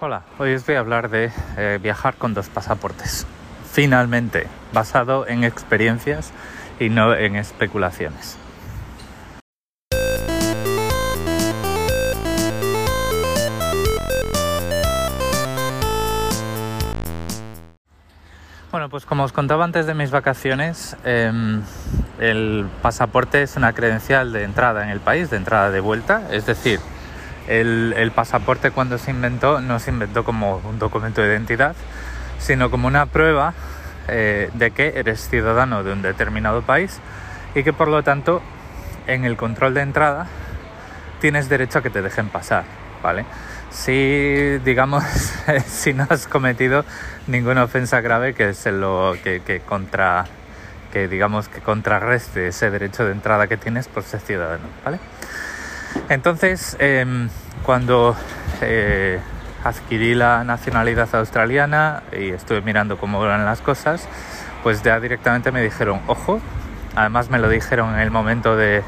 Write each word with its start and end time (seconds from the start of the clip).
Hola, 0.00 0.22
hoy 0.38 0.54
os 0.54 0.64
voy 0.64 0.76
a 0.76 0.78
hablar 0.78 1.10
de 1.10 1.32
eh, 1.56 1.80
viajar 1.82 2.14
con 2.14 2.32
dos 2.32 2.48
pasaportes. 2.48 3.26
Finalmente, 3.68 4.46
basado 4.72 5.26
en 5.26 5.42
experiencias 5.42 6.30
y 6.78 6.88
no 6.88 7.16
en 7.16 7.34
especulaciones. 7.34 8.38
Bueno, 18.70 18.88
pues 18.90 19.04
como 19.04 19.24
os 19.24 19.32
contaba 19.32 19.64
antes 19.64 19.86
de 19.86 19.94
mis 19.94 20.12
vacaciones, 20.12 20.96
em, 21.02 21.62
el 22.20 22.68
pasaporte 22.82 23.42
es 23.42 23.56
una 23.56 23.72
credencial 23.72 24.32
de 24.32 24.44
entrada 24.44 24.84
en 24.84 24.90
el 24.90 25.00
país, 25.00 25.28
de 25.28 25.38
entrada 25.38 25.72
de 25.72 25.80
vuelta, 25.80 26.28
es 26.30 26.46
decir, 26.46 26.78
el, 27.48 28.12
pasaporte 28.14 28.70
cuando 28.70 28.98
se 28.98 29.10
inventó 29.10 29.60
no 29.60 29.78
se 29.78 29.90
inventó 29.90 30.24
como 30.24 30.58
un 30.58 30.78
documento 30.78 31.22
de 31.22 31.28
identidad, 31.28 31.74
sino 32.38 32.70
como 32.70 32.86
una 32.86 33.06
prueba 33.06 33.54
eh, 34.08 34.50
de 34.54 34.70
que 34.70 34.92
eres 34.96 35.28
ciudadano 35.28 35.82
de 35.82 35.92
un 35.92 36.02
determinado 36.02 36.62
país 36.62 37.00
y 37.54 37.62
que 37.62 37.72
por 37.72 37.88
lo 37.88 38.02
tanto 38.02 38.42
en 39.06 39.24
el 39.24 39.36
control 39.36 39.74
de 39.74 39.80
entrada 39.80 40.26
tienes 41.20 41.48
derecho 41.48 41.78
a 41.78 41.82
que 41.82 41.90
te 41.90 42.02
dejen 42.02 42.28
pasar, 42.28 42.64
¿vale? 43.02 43.24
Si, 43.70 44.58
digamos, 44.64 45.04
si 45.66 45.94
no 45.94 46.06
has 46.08 46.26
cometido 46.26 46.84
ninguna 47.26 47.64
ofensa 47.64 48.00
grave 48.00 48.34
que 48.34 48.50
es 48.50 48.66
lo 48.66 49.16
que, 49.22 49.62
contra 49.66 50.26
que 50.92 51.06
digamos 51.06 51.48
que 51.48 51.60
contrarreste 51.60 52.48
ese 52.48 52.70
derecho 52.70 53.04
de 53.04 53.12
entrada 53.12 53.46
que 53.46 53.58
tienes 53.58 53.88
por 53.88 54.04
ser 54.04 54.20
ciudadano, 54.20 54.64
¿vale? 54.84 54.98
Entonces, 56.08 56.76
em, 56.78 57.28
cuando 57.64 58.16
eh, 58.60 59.20
adquirí 59.64 60.14
la 60.14 60.44
nacionalidad 60.44 61.14
australiana 61.14 62.02
y 62.12 62.30
estuve 62.30 62.60
mirando 62.62 62.98
cómo 62.98 63.24
eran 63.24 63.44
las 63.44 63.60
cosas, 63.60 64.08
pues 64.62 64.82
ya 64.82 65.00
directamente 65.00 65.52
me 65.52 65.62
dijeron, 65.62 66.00
ojo, 66.06 66.40
además 66.94 67.30
me 67.30 67.38
lo 67.38 67.48
dijeron 67.48 67.94
en 67.94 68.00
el 68.00 68.10
momento 68.10 68.56
de, 68.56 68.82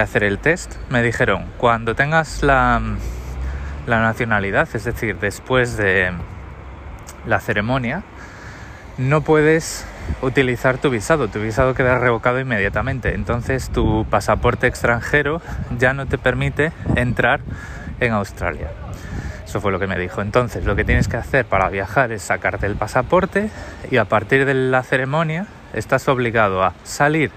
hacer 0.00 0.24
el 0.24 0.38
test, 0.38 0.74
me 0.90 1.02
dijeron, 1.02 1.46
cuando 1.58 1.94
tengas 1.94 2.42
la, 2.42 2.80
la 3.86 4.00
nacionalidad, 4.00 4.68
es 4.74 4.84
decir, 4.84 5.18
después 5.18 5.76
de 5.76 6.12
la 7.26 7.40
ceremonia, 7.40 8.02
no 8.98 9.20
puedes 9.20 9.86
utilizar 10.22 10.78
tu 10.78 10.90
visado. 10.90 11.28
Tu 11.28 11.40
visado 11.40 11.74
queda 11.74 11.98
revocado 11.98 12.40
inmediatamente. 12.40 13.14
Entonces 13.14 13.70
tu 13.70 14.06
pasaporte 14.08 14.66
extranjero 14.66 15.40
ya 15.78 15.92
no 15.92 16.06
te 16.06 16.18
permite 16.18 16.72
entrar 16.94 17.40
en 18.00 18.12
Australia. 18.12 18.70
Eso 19.44 19.60
fue 19.60 19.70
lo 19.70 19.78
que 19.78 19.86
me 19.86 19.98
dijo. 19.98 20.22
Entonces 20.22 20.64
lo 20.64 20.76
que 20.76 20.84
tienes 20.84 21.08
que 21.08 21.16
hacer 21.16 21.44
para 21.44 21.68
viajar 21.68 22.12
es 22.12 22.22
sacarte 22.22 22.66
el 22.66 22.76
pasaporte 22.76 23.50
y 23.90 23.96
a 23.98 24.04
partir 24.04 24.44
de 24.44 24.54
la 24.54 24.82
ceremonia 24.82 25.46
estás 25.72 26.08
obligado 26.08 26.64
a 26.64 26.74
salir, 26.82 27.30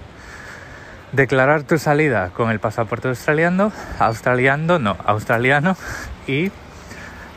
declarar 1.12 1.62
tu 1.62 1.78
salida 1.78 2.30
con 2.30 2.50
el 2.50 2.58
pasaporte 2.58 3.08
australiano, 3.08 3.72
australiano, 3.98 4.78
no, 4.78 4.96
australiano 5.04 5.76
y 6.26 6.50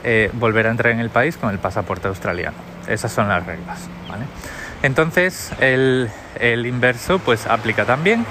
eh, 0.04 0.30
volver 0.34 0.68
a 0.68 0.72
entrar 0.72 0.92
en 0.92 1.00
el 1.00 1.10
país 1.10 1.38
con 1.38 1.52
el 1.52 1.60
pasaporte 1.60 2.08
australiano. 2.08 2.58
Esas 2.88 3.12
son 3.12 3.30
las 3.30 3.46
reglas. 3.46 3.88
¿vale? 4.10 4.26
Entonces 4.84 5.52
el, 5.62 6.12
inverso 6.66 7.18
pues 7.18 7.48
aplica 7.48 7.86
también. 7.86 8.26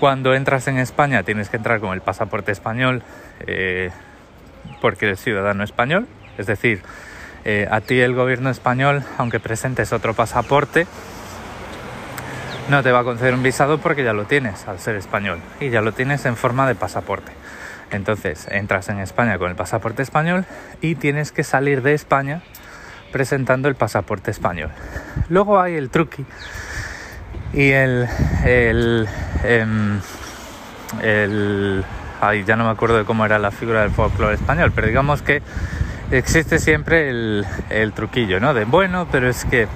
Cuando 0.00 0.34
entras 0.34 0.66
en 0.66 0.78
España 0.78 1.22
tienes 1.22 1.50
que 1.50 1.58
entrar 1.58 1.80
con 1.80 1.92
el 1.92 2.00
pasaporte 2.00 2.50
español 2.50 3.02
eh, 3.46 3.90
porque 4.80 5.06
eres 5.06 5.20
ciudadano 5.20 5.62
español. 5.62 6.08
Es 6.38 6.46
decir, 6.46 6.82
eh, 7.44 7.68
a 7.70 7.82
ti 7.82 8.00
el 8.00 8.14
gobierno 8.14 8.48
español, 8.50 9.04
aunque 9.18 9.38
presentes 9.38 9.92
otro 9.92 10.14
pasaporte, 10.14 10.86
no 12.70 12.82
te 12.82 12.90
va 12.90 13.00
a 13.00 13.04
conceder 13.04 13.34
un 13.34 13.42
visado 13.42 13.78
porque 13.78 14.02
ya 14.02 14.14
lo 14.14 14.24
tienes 14.24 14.66
al 14.66 14.80
ser 14.80 14.96
español 14.96 15.38
y 15.60 15.68
ya 15.68 15.82
lo 15.82 15.92
tienes 15.92 16.24
en 16.24 16.36
forma 16.36 16.66
de 16.66 16.74
pasaporte. 16.74 17.32
Entonces 17.90 18.48
entras 18.50 18.88
en 18.88 18.98
España 18.98 19.36
con 19.36 19.50
el 19.50 19.56
pasaporte 19.56 20.02
español 20.02 20.46
y 20.80 20.94
tienes 20.94 21.32
que 21.32 21.44
salir 21.44 21.82
de 21.82 21.92
España 21.92 22.40
presentando 23.14 23.68
el 23.68 23.76
pasaporte 23.76 24.32
español. 24.32 24.70
Luego 25.28 25.60
hay 25.60 25.76
el 25.76 25.88
truqui 25.88 26.26
y 27.52 27.70
el, 27.70 28.08
el, 28.44 29.08
em, 29.44 30.00
el 31.00 31.84
ay, 32.20 32.42
ya 32.42 32.56
no 32.56 32.64
me 32.64 32.70
acuerdo 32.70 32.98
de 32.98 33.04
cómo 33.04 33.24
era 33.24 33.38
la 33.38 33.52
figura 33.52 33.82
del 33.82 33.92
folclore 33.92 34.34
español, 34.34 34.72
pero 34.74 34.88
digamos 34.88 35.22
que 35.22 35.42
existe 36.10 36.58
siempre 36.58 37.08
el, 37.08 37.46
el 37.70 37.92
truquillo, 37.92 38.40
¿no? 38.40 38.52
De 38.52 38.64
bueno, 38.64 39.06
pero 39.12 39.28
es 39.28 39.44
que 39.44 39.68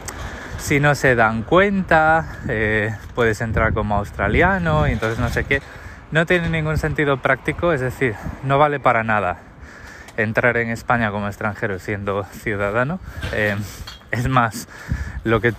si 0.57 0.81
no 0.81 0.97
se 0.97 1.15
dan 1.15 1.45
cuenta, 1.45 2.41
eh, 2.49 2.93
puedes 3.15 3.41
entrar 3.41 3.73
como 3.73 3.99
australiano 3.99 4.89
y 4.89 4.91
entonces 4.95 5.21
no 5.21 5.29
sé 5.29 5.45
qué. 5.45 5.63
No 6.11 6.27
tiene 6.27 6.51
ningún 6.51 6.77
sentido 6.77 7.19
práctico, 7.19 7.73
es 7.73 7.81
decir, 7.81 8.17
no 8.43 8.59
vale 8.59 8.81
para 8.81 9.05
nada 9.05 9.48
entrar 10.19 10.57
en 10.57 10.71
España 10.71 11.11
como 11.11 11.29
extranjero 11.29 11.79
siendo 11.79 12.25
ciudadano. 12.25 13.01
Eh, 13.33 13.57
es 14.11 14.29
más, 14.29 14.69
lo 15.25 15.41
que 15.41 15.55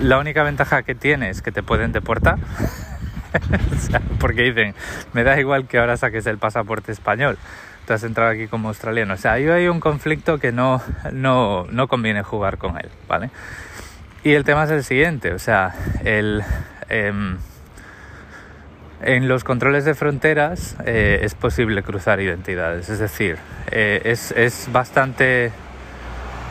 la 0.00 0.18
única 0.18 0.42
ventaja 0.42 0.82
que 0.82 0.94
tiene 0.94 1.28
es 1.30 1.42
que 1.42 1.52
te 1.52 1.62
pueden 1.62 1.92
deportar. 1.92 2.38
porque 4.20 4.42
dicen, 4.42 4.74
me 5.12 5.24
da 5.24 5.38
igual 5.38 5.66
que 5.66 5.78
ahora 5.78 5.96
saques 5.96 6.26
el 6.26 6.38
pasaporte 6.38 6.92
español. 6.92 7.36
Tú 7.86 7.92
has 7.92 8.02
entrado 8.02 8.30
aquí 8.30 8.48
como 8.48 8.68
australiano. 8.68 9.14
O 9.14 9.16
sea, 9.16 9.32
ahí 9.32 9.46
hay 9.48 9.68
un 9.68 9.80
conflicto 9.80 10.38
que 10.38 10.52
no, 10.52 10.80
no, 11.12 11.66
no 11.70 11.88
conviene 11.88 12.22
jugar 12.22 12.58
con 12.58 12.78
él, 12.78 12.88
¿vale? 13.08 13.30
Y 14.24 14.32
el 14.32 14.44
tema 14.44 14.64
es 14.64 14.70
el 14.70 14.84
siguiente, 14.84 15.32
o 15.32 15.38
sea, 15.38 15.74
el... 16.04 16.42
Em, 16.88 17.38
en 19.02 19.28
los 19.28 19.44
controles 19.44 19.84
de 19.84 19.94
fronteras 19.94 20.76
eh, 20.84 21.20
es 21.22 21.34
posible 21.34 21.82
cruzar 21.82 22.20
identidades, 22.20 22.88
es 22.88 22.98
decir, 22.98 23.36
eh, 23.70 24.00
es, 24.04 24.32
es, 24.32 24.68
bastante 24.72 25.52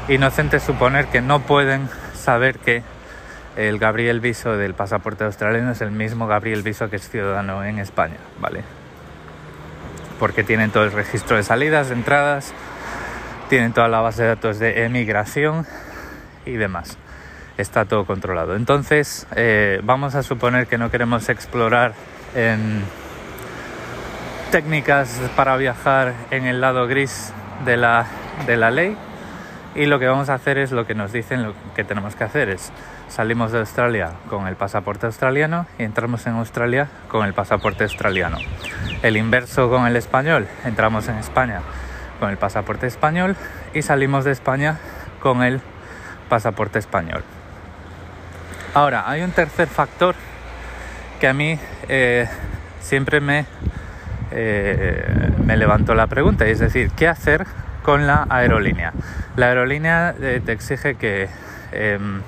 inocente 0.08 0.60
suponer 0.60 1.08
que 1.08 1.22
no 1.22 1.42
pueden 1.42 1.90
saber 2.14 2.60
que 2.60 2.84
el 3.56 3.80
Gabriel 3.80 4.20
Viso 4.20 4.58
del 4.58 4.74
pasaporte 4.74 5.24
australiano 5.24 5.72
es 5.72 5.82
el 5.82 5.92
mismo 5.92 6.28
Gabriel 6.28 6.62
Viso 6.62 6.90
que 6.90 6.98
es 6.98 7.10
ciudadano 7.10 7.64
en 7.64 7.80
España, 7.80 8.18
¿vale? 8.40 8.64
Porque 10.20 10.44
tienen 10.44 10.72
todo 10.72 10.84
el 10.84 10.92
registro 10.92 11.38
de 11.38 11.44
salidas, 11.44 11.90
de 11.90 11.96
entradas, 11.96 12.54
tienen 13.50 13.74
toda 13.74 13.88
la 13.88 14.02
base 14.02 14.24
de 14.24 14.30
datos 14.30 14.60
de 14.60 14.86
emigración 14.86 15.66
y 16.46 16.54
demás. 16.54 16.98
Está 17.58 17.86
todo 17.86 18.06
controlado. 18.06 18.56
Entonces, 18.56 19.26
eh, 19.36 19.80
vamos 19.84 20.16
a 20.16 20.24
suponer 20.24 20.68
que 20.68 20.78
no 20.78 20.92
queremos 20.92 21.30
explorar 21.30 21.94
en 22.36 22.84
técnicas 24.52 25.20
para 25.36 25.58
viajar 25.58 26.14
en 26.32 26.46
el 26.46 26.62
lado 26.62 26.88
gris 26.88 27.34
de 27.66 27.78
la, 27.78 28.06
de 28.46 28.58
la 28.58 28.72
ley 28.72 28.96
y 29.74 29.88
lo 29.88 30.00
que 30.00 30.08
vamos 30.08 30.30
a 30.30 30.36
hacer 30.36 30.58
es 30.58 30.72
lo 30.72 30.86
que 30.86 30.96
nos 30.96 31.12
dicen 31.12 31.44
lo 31.44 31.54
que 31.76 31.84
tenemos 31.84 32.16
que 32.16 32.24
hacer 32.24 32.50
es 32.50 32.72
salimos 33.10 33.52
de 33.52 33.60
Australia 33.60 34.12
con 34.30 34.48
el 34.48 34.56
pasaporte 34.56 35.06
australiano 35.06 35.66
y 35.78 35.84
entramos 35.84 36.26
en 36.28 36.36
Australia 36.36 36.88
con 37.08 37.26
el 37.26 37.34
pasaporte 37.34 37.84
australiano. 37.84 38.38
El 39.02 39.18
inverso 39.18 39.70
con 39.70 39.86
el 39.86 39.96
español, 39.96 40.48
entramos 40.64 41.08
en 41.08 41.18
España 41.18 41.62
con 42.20 42.30
el 42.30 42.38
pasaporte 42.38 42.88
español 42.88 43.36
y 43.74 43.82
salimos 43.82 44.26
de 44.26 44.32
España 44.32 44.78
con 45.22 45.44
el 45.44 45.62
pasaporte 46.30 46.80
español. 46.80 47.24
Ahora, 48.74 49.10
hay 49.10 49.22
un 49.22 49.32
tercer 49.32 49.68
factor 49.68 50.16
que 51.20 51.28
a 51.28 51.34
mí 51.34 51.60
eh, 51.88 52.28
siempre 52.80 53.20
me, 53.20 53.46
eh, 54.32 55.32
me 55.46 55.58
levantó 55.58 55.96
la 55.96 56.08
pregunta, 56.08 56.46
es 56.46 56.60
decir, 56.60 56.92
¿qué 56.96 57.08
hacer 57.08 57.46
con 57.84 58.08
la 58.08 58.26
aerolínea? 58.30 58.94
La 59.36 59.48
aerolínea 59.48 60.16
eh, 60.20 60.42
te 60.46 60.52
exige 60.52 60.96
que, 60.96 61.30
em, 61.72 62.22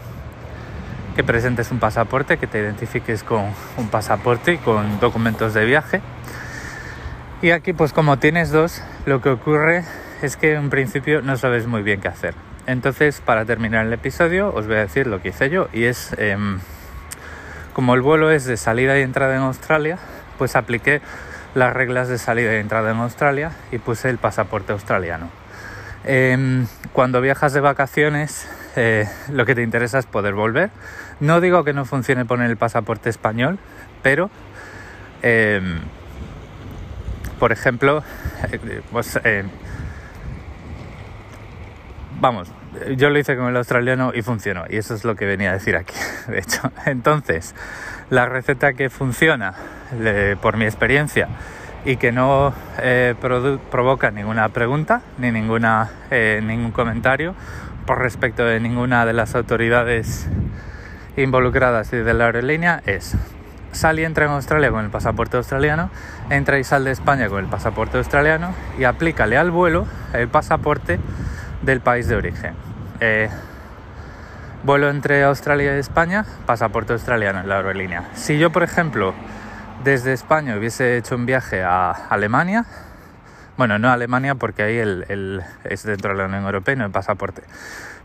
que 1.15 1.23
presentes 1.23 1.71
un 1.71 1.79
pasaporte, 1.79 2.37
que 2.37 2.47
te 2.47 2.59
identifiques 2.59 3.23
con 3.23 3.45
un 3.77 3.89
pasaporte 3.89 4.53
y 4.53 4.57
con 4.57 4.99
documentos 4.99 5.53
de 5.53 5.65
viaje. 5.65 6.01
Y 7.41 7.51
aquí, 7.51 7.73
pues 7.73 7.93
como 7.93 8.17
tienes 8.17 8.51
dos, 8.51 8.81
lo 9.05 9.21
que 9.21 9.29
ocurre 9.29 9.83
es 10.21 10.37
que 10.37 10.53
en 10.53 10.69
principio 10.69 11.21
no 11.21 11.37
sabes 11.37 11.67
muy 11.67 11.83
bien 11.83 12.01
qué 12.01 12.07
hacer. 12.07 12.33
Entonces, 12.65 13.21
para 13.21 13.45
terminar 13.45 13.85
el 13.85 13.93
episodio, 13.93 14.53
os 14.53 14.67
voy 14.67 14.75
a 14.75 14.79
decir 14.79 15.07
lo 15.07 15.21
que 15.21 15.29
hice 15.29 15.49
yo 15.49 15.69
y 15.71 15.85
es 15.85 16.13
em, 16.17 16.59
como 17.77 17.93
el 17.93 18.01
vuelo 18.01 18.31
es 18.31 18.45
de 18.45 18.57
salida 18.57 18.97
y 18.97 19.03
entrada 19.03 19.35
en 19.35 19.43
Australia, 19.43 19.99
pues 20.39 20.55
apliqué 20.55 20.99
las 21.53 21.75
reglas 21.75 22.07
de 22.07 22.17
salida 22.17 22.55
y 22.55 22.55
entrada 22.55 22.89
en 22.89 22.97
Australia 22.97 23.51
y 23.71 23.77
puse 23.77 24.09
el 24.09 24.17
pasaporte 24.17 24.71
australiano. 24.71 25.29
Em, 26.03 26.65
cuando 26.91 27.21
viajas 27.21 27.53
de 27.53 27.59
vacaciones, 27.59 28.49
eh, 28.75 29.07
lo 29.31 29.45
que 29.45 29.53
te 29.53 29.61
interesa 29.61 29.99
es 29.99 30.07
poder 30.07 30.33
volver. 30.33 30.71
No 31.19 31.39
digo 31.39 31.63
que 31.63 31.73
no 31.73 31.85
funcione 31.85 32.25
poner 32.25 32.49
el 32.49 32.57
pasaporte 32.57 33.11
español, 33.11 33.59
pero, 34.01 34.31
em, 35.21 35.77
por 37.37 37.51
ejemplo, 37.51 38.03
eh, 38.51 38.81
pues, 38.91 39.19
eh, 39.23 39.43
vamos, 42.19 42.51
yo 42.95 43.09
lo 43.09 43.19
hice 43.19 43.35
con 43.35 43.47
el 43.47 43.57
australiano 43.57 44.11
y 44.13 44.21
funcionó. 44.21 44.65
Y 44.69 44.77
eso 44.77 44.93
es 44.93 45.03
lo 45.03 45.15
que 45.15 45.25
venía 45.25 45.51
a 45.51 45.53
decir 45.53 45.75
aquí, 45.75 45.95
de 46.27 46.39
hecho. 46.39 46.71
Entonces, 46.85 47.55
la 48.09 48.25
receta 48.25 48.73
que 48.73 48.89
funciona, 48.89 49.53
por 50.41 50.57
mi 50.57 50.65
experiencia, 50.65 51.27
y 51.85 51.95
que 51.97 52.11
no 52.11 52.53
eh, 52.79 53.15
provoca 53.71 54.11
ninguna 54.11 54.49
pregunta 54.49 55.01
ni 55.17 55.31
ninguna, 55.31 55.89
eh, 56.11 56.41
ningún 56.43 56.71
comentario 56.71 57.33
por 57.85 57.99
respecto 57.99 58.43
de 58.43 58.59
ninguna 58.59 59.05
de 59.05 59.13
las 59.13 59.35
autoridades 59.35 60.27
involucradas 61.15 61.93
y 61.93 61.97
de 61.97 62.13
la 62.13 62.25
aerolínea 62.25 62.81
es 62.85 63.15
sal 63.71 63.99
y 63.99 64.05
entra 64.05 64.25
en 64.25 64.31
Australia 64.31 64.71
con 64.71 64.83
el 64.83 64.91
pasaporte 64.91 65.37
australiano, 65.37 65.89
entra 66.29 66.59
y 66.59 66.63
sal 66.63 66.83
de 66.83 66.91
España 66.91 67.29
con 67.29 67.39
el 67.39 67.49
pasaporte 67.49 67.97
australiano 67.97 68.53
y 68.77 68.83
aplícale 68.83 69.37
al 69.37 69.51
vuelo 69.51 69.87
el 70.13 70.27
pasaporte 70.27 70.99
del 71.61 71.81
país 71.81 72.07
de 72.07 72.15
origen. 72.15 72.55
Eh, 72.99 73.29
vuelo 74.63 74.89
entre 74.89 75.23
Australia 75.23 75.75
y 75.75 75.79
España, 75.79 76.25
pasaporte 76.45 76.93
australiano 76.93 77.39
en 77.39 77.49
la 77.49 77.57
aerolínea. 77.57 78.09
Si 78.13 78.37
yo, 78.37 78.51
por 78.51 78.63
ejemplo, 78.63 79.13
desde 79.83 80.13
España 80.13 80.57
hubiese 80.57 80.97
hecho 80.97 81.15
un 81.15 81.25
viaje 81.25 81.63
a 81.63 81.91
Alemania, 81.91 82.65
bueno, 83.57 83.79
no 83.79 83.89
a 83.89 83.93
Alemania 83.93 84.35
porque 84.35 84.63
ahí 84.63 84.77
el, 84.77 85.43
es 85.63 85.83
dentro 85.83 86.11
de 86.11 86.17
la 86.17 86.25
Unión 86.25 86.45
Europea 86.45 86.75
no 86.75 86.85
el 86.85 86.91
pasaporte. 86.91 87.41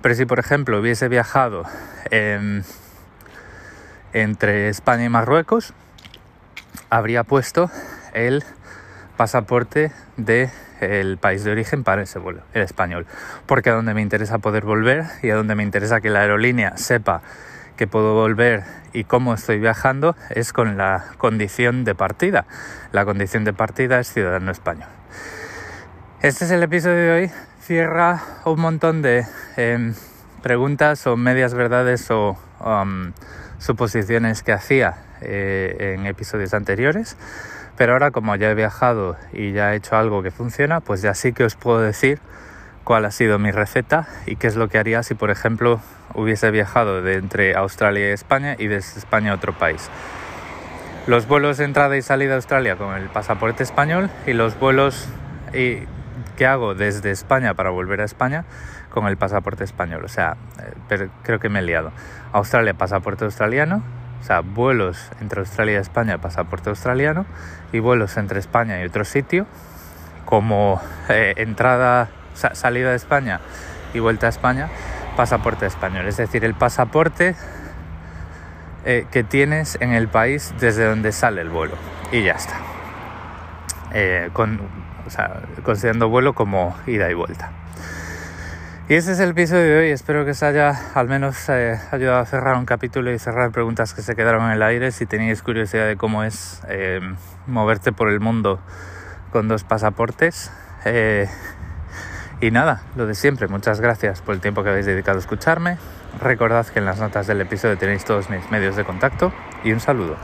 Pero 0.00 0.14
si, 0.14 0.24
por 0.24 0.38
ejemplo, 0.38 0.80
hubiese 0.80 1.08
viajado 1.08 1.64
entre 4.12 4.68
España 4.68 5.04
y 5.04 5.08
Marruecos, 5.08 5.74
habría 6.90 7.24
puesto 7.24 7.70
el 8.14 8.42
pasaporte 9.16 9.92
de 10.16 10.50
el 10.82 11.18
país 11.18 11.44
de 11.44 11.52
origen 11.52 11.84
para 11.84 12.02
ese 12.02 12.18
vuelo, 12.18 12.42
el 12.54 12.62
español, 12.62 13.06
porque 13.46 13.70
a 13.70 13.74
donde 13.74 13.94
me 13.94 14.02
interesa 14.02 14.38
poder 14.38 14.64
volver 14.64 15.04
y 15.22 15.30
a 15.30 15.36
donde 15.36 15.54
me 15.54 15.62
interesa 15.62 16.00
que 16.00 16.10
la 16.10 16.20
aerolínea 16.20 16.76
sepa 16.76 17.22
que 17.76 17.86
puedo 17.86 18.14
volver 18.14 18.64
y 18.92 19.04
cómo 19.04 19.34
estoy 19.34 19.58
viajando 19.58 20.16
es 20.30 20.52
con 20.52 20.76
la 20.76 21.04
condición 21.18 21.84
de 21.84 21.94
partida. 21.94 22.44
La 22.92 23.04
condición 23.04 23.44
de 23.44 23.52
partida 23.52 23.98
es 24.00 24.12
ciudadano 24.12 24.50
español. 24.50 24.88
Este 26.20 26.44
es 26.44 26.50
el 26.50 26.62
episodio 26.62 26.96
de 26.96 27.10
hoy. 27.10 27.30
Cierra 27.60 28.22
un 28.44 28.60
montón 28.60 29.02
de 29.02 29.24
em, 29.56 29.94
preguntas 30.42 31.06
o 31.06 31.16
medias 31.16 31.54
verdades 31.54 32.10
o 32.10 32.36
um, 32.60 33.12
suposiciones 33.58 34.42
que 34.42 34.52
hacía 34.52 34.94
eh, 35.20 35.94
en 35.96 36.06
episodios 36.06 36.54
anteriores. 36.54 37.16
Pero 37.76 37.92
ahora 37.92 38.10
como 38.10 38.36
ya 38.36 38.50
he 38.50 38.54
viajado 38.54 39.16
y 39.32 39.52
ya 39.52 39.72
he 39.72 39.76
hecho 39.76 39.96
algo 39.96 40.22
que 40.22 40.30
funciona, 40.30 40.80
pues 40.80 41.02
ya 41.02 41.14
sí 41.14 41.32
que 41.32 41.44
os 41.44 41.56
puedo 41.56 41.80
decir 41.80 42.20
cuál 42.84 43.04
ha 43.04 43.10
sido 43.10 43.38
mi 43.38 43.50
receta 43.50 44.06
y 44.26 44.36
qué 44.36 44.46
es 44.46 44.56
lo 44.56 44.68
que 44.68 44.78
haría 44.78 45.02
si, 45.02 45.14
por 45.14 45.30
ejemplo, 45.30 45.80
hubiese 46.14 46.50
viajado 46.50 47.02
de 47.02 47.14
entre 47.14 47.54
Australia 47.54 48.10
y 48.10 48.12
España 48.12 48.56
y 48.58 48.66
desde 48.66 48.98
España 48.98 49.32
a 49.32 49.34
otro 49.34 49.52
país. 49.52 49.88
Los 51.06 51.26
vuelos 51.26 51.58
de 51.58 51.64
entrada 51.64 51.96
y 51.96 52.02
salida 52.02 52.34
a 52.34 52.36
Australia 52.36 52.76
con 52.76 52.94
el 52.94 53.08
pasaporte 53.08 53.62
español 53.62 54.10
y 54.26 54.34
los 54.34 54.58
vuelos 54.58 55.08
que 55.52 56.46
hago 56.46 56.74
desde 56.74 57.10
España 57.10 57.54
para 57.54 57.70
volver 57.70 58.00
a 58.00 58.04
España 58.04 58.44
con 58.90 59.06
el 59.06 59.16
pasaporte 59.16 59.64
español. 59.64 60.04
O 60.04 60.08
sea, 60.08 60.36
eh, 60.90 61.08
creo 61.22 61.40
que 61.40 61.48
me 61.48 61.60
he 61.60 61.62
liado. 61.62 61.92
Australia, 62.32 62.74
pasaporte 62.74 63.24
australiano, 63.24 63.82
o 64.22 64.24
sea, 64.24 64.40
vuelos 64.40 65.10
entre 65.20 65.40
Australia 65.40 65.74
y 65.74 65.76
España, 65.80 66.18
pasaporte 66.18 66.70
australiano, 66.70 67.26
y 67.72 67.80
vuelos 67.80 68.16
entre 68.16 68.38
España 68.38 68.80
y 68.80 68.86
otro 68.86 69.04
sitio, 69.04 69.46
como 70.24 70.80
eh, 71.08 71.34
entrada, 71.38 72.08
salida 72.34 72.90
de 72.90 72.96
España 72.96 73.40
y 73.92 73.98
vuelta 73.98 74.26
a 74.26 74.30
España, 74.30 74.68
pasaporte 75.16 75.66
español. 75.66 76.06
Es 76.06 76.18
decir, 76.18 76.44
el 76.44 76.54
pasaporte 76.54 77.34
eh, 78.84 79.06
que 79.10 79.24
tienes 79.24 79.76
en 79.80 79.92
el 79.92 80.06
país 80.06 80.54
desde 80.60 80.86
donde 80.86 81.10
sale 81.10 81.40
el 81.40 81.50
vuelo. 81.50 81.74
Y 82.12 82.22
ya 82.22 82.34
está. 82.34 82.54
Eh, 83.92 84.30
con, 84.32 84.60
considerando 85.64 86.08
vuelo 86.08 86.32
como 86.34 86.76
ida 86.86 87.10
y 87.10 87.14
vuelta. 87.14 87.50
Y 88.88 88.94
ese 88.94 89.12
es 89.12 89.20
el 89.20 89.30
episodio 89.30 89.62
de 89.62 89.78
hoy. 89.78 89.90
Espero 89.90 90.24
que 90.24 90.32
os 90.32 90.42
haya 90.42 90.76
al 90.94 91.06
menos 91.06 91.48
eh, 91.48 91.78
ayudado 91.92 92.18
a 92.18 92.26
cerrar 92.26 92.56
un 92.56 92.64
capítulo 92.64 93.12
y 93.12 93.18
cerrar 93.18 93.52
preguntas 93.52 93.94
que 93.94 94.02
se 94.02 94.16
quedaron 94.16 94.46
en 94.46 94.52
el 94.52 94.62
aire. 94.62 94.90
Si 94.90 95.06
tenéis 95.06 95.40
curiosidad 95.40 95.86
de 95.86 95.96
cómo 95.96 96.24
es 96.24 96.60
eh, 96.68 97.00
moverte 97.46 97.92
por 97.92 98.08
el 98.08 98.18
mundo 98.18 98.58
con 99.30 99.46
dos 99.46 99.62
pasaportes. 99.62 100.50
Eh, 100.84 101.28
y 102.40 102.50
nada, 102.50 102.82
lo 102.96 103.06
de 103.06 103.14
siempre. 103.14 103.46
Muchas 103.46 103.80
gracias 103.80 104.20
por 104.20 104.34
el 104.34 104.40
tiempo 104.40 104.64
que 104.64 104.70
habéis 104.70 104.86
dedicado 104.86 105.18
a 105.18 105.20
escucharme. 105.20 105.78
Recordad 106.20 106.66
que 106.66 106.80
en 106.80 106.84
las 106.84 106.98
notas 106.98 107.28
del 107.28 107.40
episodio 107.40 107.78
tenéis 107.78 108.04
todos 108.04 108.30
mis 108.30 108.50
medios 108.50 108.74
de 108.74 108.84
contacto 108.84 109.32
y 109.62 109.72
un 109.72 109.78
saludo. 109.78 110.16